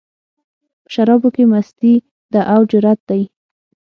[0.83, 1.93] په شرابو کې مستي
[2.33, 3.21] ده، او جرت دی